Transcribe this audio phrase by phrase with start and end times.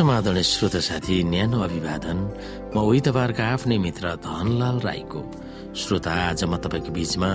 [0.00, 2.18] समाधान श्रोत साथी न्यानो अभिवादन।
[2.72, 5.20] म उही तपाईँहरूका आफ्नै मित्र धनलाल राईको
[5.76, 7.30] श्रोता आज म तपाईँको बीचमा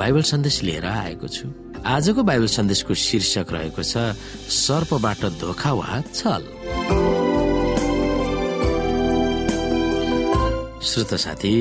[0.00, 1.46] बाइबल सन्देश लिएर आएको छु।
[1.84, 4.16] आजको बाइबल सन्देशको शीर्षक रहेको छ
[4.48, 6.42] सर्पबाट धोका वा छल।
[10.80, 11.54] श्रोत साथी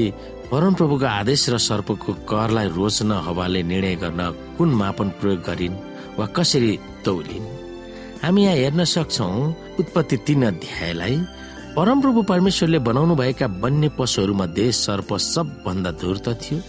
[0.48, 4.21] परमप्रभुको आदेश र सर्पको करलाई रोच्न हवाले निर्णय गर्न
[4.55, 5.81] कुन मापन प्रयोग गरिन्
[6.15, 7.64] वा कसरी तौलिन्?
[8.23, 9.27] हामी यहाँ हेर्न सक्छौ
[9.79, 11.17] उत्पत्ति तीन अध्यायलाई।
[11.75, 16.59] परमप्रभु परमेश्वरले बनाउनु भएका वन्य पशुहरू मध्ये सर्प सबभन्दा धुर्त थियो।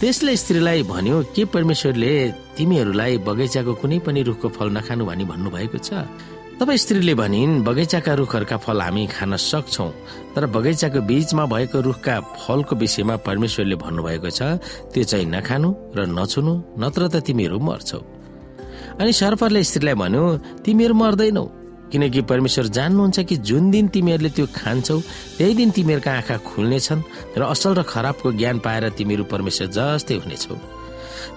[0.00, 2.12] त्यसले स्त्रीलाई भन्यो के परमेश्वरले
[2.56, 6.06] तिमीहरूलाई बगैँचाको कुनै पनि रुखको फल नखानु भनी भन्नुभएको छ?
[6.54, 9.88] तब स्त्रीले भनिन् बगैँचाका रुखहरूका फल हामी खान सक्छौ
[10.34, 14.42] तर बगैँचाको बीचमा भएको रुखका फलको विषयमा परमेश्वरले भन्नुभएको छ
[14.94, 18.13] त्यो चाहिँ नखानु र नछुनु नत्र त तिमीहरू मर्छौ।
[19.00, 20.24] अनि सर्परले स्त्रीलाई भन्यो
[20.64, 21.44] तिमीहरू मर्दैनौ।
[21.92, 24.98] किनकि परमेश्वर जान्नुहुन्छ कि जुन दिन तिमीहरूले त्यो खान्छौ
[25.38, 27.02] त्यही दिन तिमीहरूका आँखा खुल्नेछन्
[27.38, 30.54] र असल र खराबको ज्ञान पाएर तिमीहरू परमेश्वर जस्तै हुनेछौ।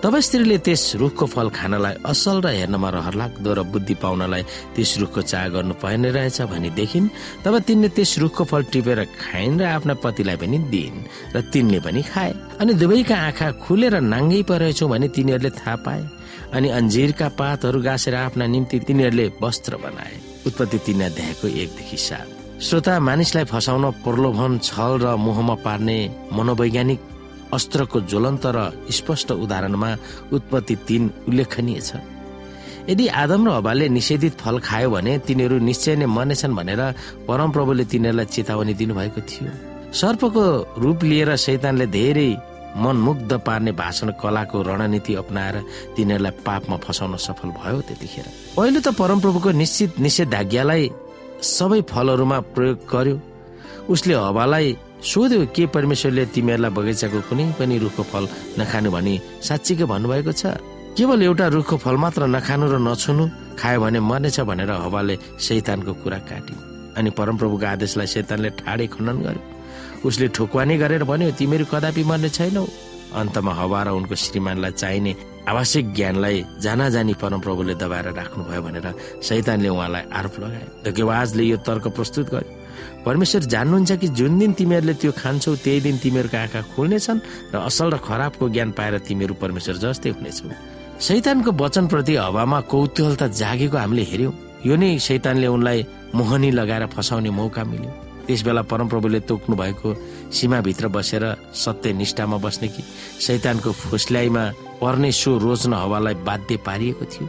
[0.03, 4.43] तब स्त्रीले त्यस रुखको फल खानलाई असल र हेर्नमा रहर लाग्दो र बुद्धि पाउनलाई
[4.75, 7.07] त्यस रुखको चाह गर्नु पर्ने रहेछ भनी देखिन्
[7.43, 10.99] तब तिनले त्यस रुखको फल टिपेर खाइन् र आफ्ना पतिलाई पनि दिइन्
[11.35, 16.03] र तिनले पनि खाए। अनि दुवैका आँखा खुलेर नाङ्गै परेछौ भने तिनीहरूले थाहा पाए।
[16.47, 20.15] अनि अन्जिरका पातहरू गाँसेर आफ्ना निम्ति तिनीहरूले वस्त्र बनाए।
[20.47, 25.97] उत्पत्ति तीन अध्यायको एकदेखि सात। श्रोता मानिसलाई फसाउन प्रलोभन छल र मोहमा पार्ने
[26.33, 26.99] मनोवैज्ञानिक
[27.53, 28.57] अस्त्रको ज्वलन्त र
[28.91, 29.89] स्पष्ट उदाहरणमा
[30.33, 31.91] उत्पत्ति तीन उल्लेखनीय छ।
[32.89, 36.81] यदि आदम र हवाले निषेधित फल खायो भने तिनीहरू निश्चय नै मर्नेछन् भनेर
[37.27, 39.51] परमप्रभुले तिनीहरूलाई चेतावनी दिनुभएको थियो।
[39.91, 40.43] सर्पको
[40.79, 42.29] रूप लिएर शैतानले धेरै
[42.77, 45.55] मनमुग्ध पार्ने भाषण कलाको रणनीति अप्नाएर
[45.95, 50.83] तिनीहरूलाई पापमा फसाउन सफल भयो त्यतिखेर। पहिलो त परमप्रभुको निश्चित निषेधाज्ञालाई
[51.43, 53.15] सबै फलहरूमा प्रयोग गर्यो।
[53.89, 54.67] उसले हवालाई
[54.97, 58.25] सोध्यो के परमेश्वरले तिमीहरूलाई बगैँचाको कुनै पनि रुखको फल
[58.59, 59.13] नखानु भनी
[59.45, 60.57] साँच्चीकै भन्नुभएको छ?
[60.97, 63.23] केवल एउटा रुखको फल मात्र नखानु र नछुनु
[63.61, 66.57] खायो भने मर्नेछ भनेर हवाले शैतानको कुरा काट्यो
[66.97, 69.41] अनि परमप्रभुको आदेशलाई शैतानले ठाडे खण्डन गर्यो।
[70.01, 72.65] उसले ठोकवानी गरेर भन्यो तिमीहरू कदापि मर्ने छैनौ।
[73.21, 75.13] अन्तमा हवा र उनको श्रीमानलाई चाहिने
[75.47, 78.87] आवश्यक ज्ञानलाई जाना जानी परमप्रभुले दबाएर राख्नुभयो भनेर
[79.21, 82.56] शैतानले उहाँलाई आरोप लगाए धोकेवाजले यो तर्क प्रस्तुत गर्यो।
[83.05, 87.19] परमेश्वर जान्नुहुन्छ कि जुन दिन तिमीहरूले त्यो खान्छौ त्यही दिन तिमीहरूको आँखा खुल्नेछन्
[87.53, 90.49] र असल र खराबको ज्ञान पाएर तिमीहरू परमेश्वर जस्तै हुनेछौ।
[90.97, 94.33] शैतानको वचनप्रति हवामा कौतूहलता जागेको हामीले हेर्यौं
[94.65, 95.85] यो नै शैतानले उनलाई
[96.15, 97.91] मोहनी लगाएर फसाउने मौका मिल्यो।
[98.27, 99.89] त्यस बेला परमप्रभुले तोक्नु भएको
[100.33, 101.23] सीमाभित्र बसेर
[101.55, 102.83] सत्य निष्ठामा बस्ने कि
[103.23, 104.43] शैतानको फुस्ल्याइमा
[104.81, 107.27] पर्ने सो रोज्न हवालाई बाध्य पारिएको थियो।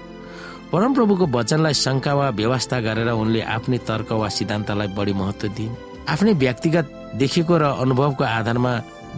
[0.72, 5.76] परमप्रभुको वचनलाई शङ्का वा व्यवस्था गरेर उनले आफ्नै तर्क वा सिद्धान्तलाई बढी महत्व दिइन्।
[6.12, 6.86] आफ्नै व्यक्तिगत
[7.20, 8.72] देखेको र अनुभवको आधारमा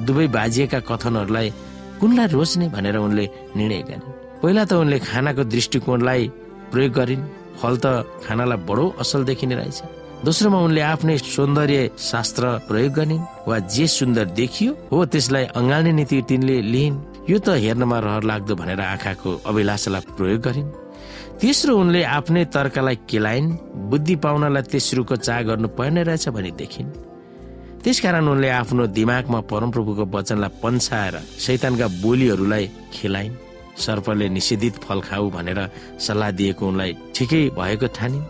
[0.07, 1.49] दुवै बाजिएका कथनहरूलाई
[2.01, 3.25] कुनलाई रोज्ने भनेर उनले
[3.59, 4.07] निर्णय गरे।
[4.43, 6.23] पहिला त उनले खानाको दृष्टिकोणलाई
[6.71, 7.23] प्रयोग गरिन्।
[7.59, 7.87] फल त
[8.25, 9.79] खानालाई बडो असल देखिने रहेछ।
[10.23, 16.19] दोस्रोमा उनले आफ्नै सौन्दर्य शास्त्र प्रयोग गरिन् वा जे सुन्दर देखियो हो त्यसलाई अँगाल्ने नीति
[16.31, 20.71] तिनले लिइन् यो त हेर्नमा रहर लाग्दो भनेर आँखाको अभिलाषालाई प्रयोग गरिन्।
[21.41, 23.49] तेस्रो उनले आफ्नै तर्कलाई केलाइन्
[23.91, 26.89] बुद्धि पाउनलाई तेस्रोको चाह गर्नु पर्ने रहेछ भनी देखिन्।
[27.81, 33.41] त्यसकारण उनले आफ्नो दिमागमा परमप्रभुको वचनलाई पन्साएर शैतानका बोलीहरूलाई खेलाइन्
[33.73, 35.61] सर्पले निषेधित फल खाऊ भनेर
[35.97, 38.29] सल्लाह दिएको उनलाई ठिकै भएको ठानिन्।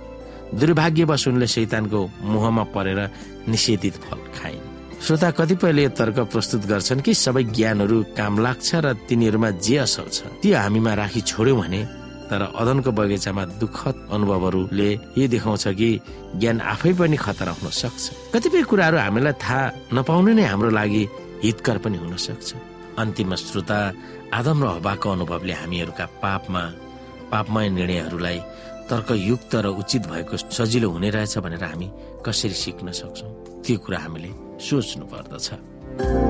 [0.61, 2.01] दुर्भाग्यवश उनले शैतानको
[2.31, 3.01] मुहमा परेर
[3.51, 4.67] निषेधित फल खाइन्।
[5.03, 10.19] श्रोता कतिपयले तर्क प्रस्तुत गर्छन् कि सबै ज्ञानहरू काम लाग्छ र तिनीहरूमा जे असल छ
[10.43, 11.81] त्यो हामीमा राखी छोड्यौँ भने
[12.31, 15.91] तर अदनको बगैँचामा दुःखद अनुभवहरूले यो देखाउँछ कि
[16.39, 18.05] ज्ञान आफै पनि खतरा हुन सक्छ।
[18.35, 19.63] कतिपय कुराहरू हामीलाई थाहा
[19.99, 21.03] नपाउनु नै हाम्रो लागि
[21.45, 22.49] हितकर पनि हुन सक्छ।
[23.03, 23.79] अन्तिम श्रोता
[24.39, 26.63] आदम र हवाको अनुभवले हामीहरूका पापमा
[27.33, 28.39] पापमय निर्णयहरूलाई
[28.91, 31.89] तर्कयुक्त र उचित भएको सजिलो हुने रहेछ भनेर हामी
[32.27, 33.31] कसरी सिक्न सक्छौँ?
[33.67, 34.31] त्यो कुरा हामीले
[34.63, 36.30] सोच्नु पर्दछ।